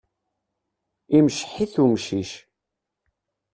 [1.17, 2.31] Imceḥ-it umcic.